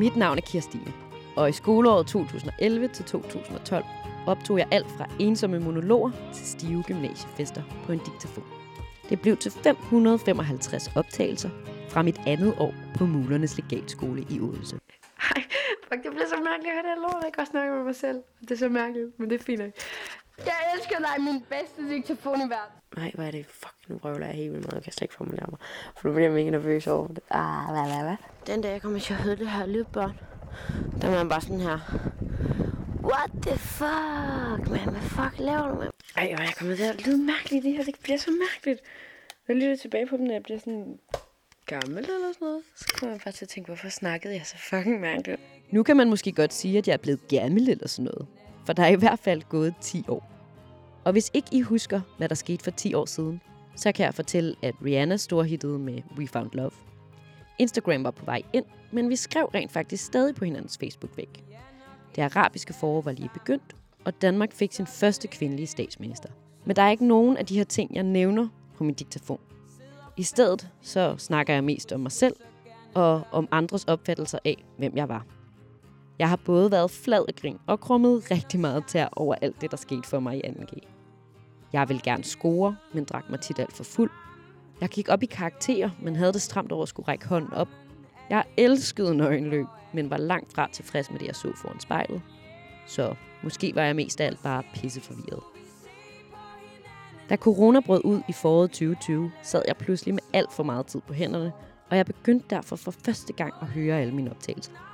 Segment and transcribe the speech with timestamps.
[0.00, 0.92] Mit navn er Kirstine,
[1.36, 3.84] og i skoleåret 2011 til 2012
[4.26, 8.44] optog jeg alt fra ensomme monologer til stive gymnasiefester på en diktafon.
[9.08, 11.50] Det blev til 555 optagelser
[11.88, 14.78] fra mit andet år på Mulernes Legatskole i Odense.
[15.36, 15.42] Ej,
[15.88, 17.24] fuck, det bliver så mærkeligt at høre det her lort.
[17.24, 18.18] Jeg kan også snakke med mig selv.
[18.40, 19.62] Det er så mærkeligt, men det er fint.
[20.46, 22.74] Jeg elsker dig, min bedste diktafon i verden.
[22.96, 23.46] Nej, hvad er det?
[23.46, 24.74] Fuck, nu røvler jeg helt vildt meget.
[24.74, 25.58] Jeg kan slet ikke formulere mig.
[25.96, 27.20] For nu bliver jeg mega nervøs over det.
[27.30, 28.16] Ah, hvad, hvad, hvad?
[28.46, 30.18] Den dag, jeg kommer til at høre det her lydbørn,
[31.00, 31.78] der er man bare sådan her.
[33.02, 34.88] What the fuck, man?
[34.94, 35.90] Hvad fuck laver du, man?
[36.16, 37.84] Ej, og jeg kommer til at lyde mærkeligt det her.
[37.84, 38.80] Det bliver så mærkeligt.
[39.48, 40.98] Når jeg lytter tilbage på dem, når jeg bliver sådan
[41.66, 44.56] gammel eller sådan noget, så kommer jeg bare til at tænke, hvorfor snakkede jeg så
[44.58, 45.40] fucking mærkeligt?
[45.70, 48.26] Nu kan man måske godt sige, at jeg er blevet gammel eller sådan noget.
[48.70, 50.30] For der er i hvert fald gået 10 år.
[51.04, 53.40] Og hvis ikke I husker, hvad der skete for 10 år siden,
[53.76, 56.70] så kan jeg fortælle, at Rihanna storhittede med We Found Love.
[57.58, 61.28] Instagram var på vej ind, men vi skrev rent faktisk stadig på hinandens Facebook-væg.
[62.16, 66.28] Det arabiske forår var lige begyndt, og Danmark fik sin første kvindelige statsminister.
[66.64, 69.40] Men der er ikke nogen af de her ting, jeg nævner på min diktafon.
[70.16, 72.36] I stedet så snakker jeg mest om mig selv
[72.94, 75.26] og om andres opfattelser af, hvem jeg var.
[76.20, 79.70] Jeg har både været flad af grin og krummet rigtig meget til over alt det,
[79.70, 80.78] der skete for mig i 2G.
[81.72, 84.10] Jeg ville gerne score, men drak mig tit alt for fuld.
[84.80, 87.68] Jeg gik op i karakterer, men havde det stramt over at skulle række hånden op.
[88.30, 92.22] Jeg elskede nøgenløb, men var langt fra tilfreds med det, jeg så foran spejlet.
[92.86, 95.42] Så måske var jeg mest af alt bare pisseforvirret.
[97.30, 101.00] Da corona brød ud i foråret 2020, sad jeg pludselig med alt for meget tid
[101.00, 101.52] på hænderne,
[101.90, 104.89] og jeg begyndte derfor for første gang at høre alle mine optagelser.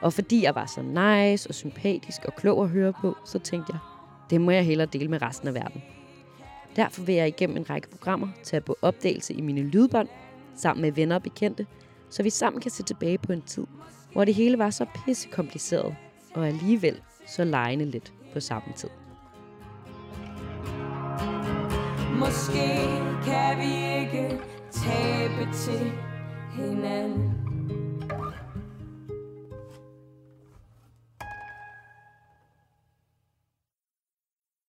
[0.00, 3.72] Og fordi jeg var så nice og sympatisk og klog at høre på, så tænkte
[3.72, 3.80] jeg,
[4.30, 5.82] det må jeg hellere dele med resten af verden.
[6.76, 10.08] Derfor vil jeg igennem en række programmer tage på opdagelse i mine lydbånd,
[10.56, 11.66] sammen med venner og bekendte,
[12.10, 13.66] så vi sammen kan se tilbage på en tid,
[14.12, 15.96] hvor det hele var så pissekompliceret,
[16.34, 18.88] og alligevel så lejende lidt på samme tid.
[22.18, 22.88] Måske
[23.24, 24.40] kan vi ikke
[24.70, 25.92] tabe til
[26.56, 27.49] hinanden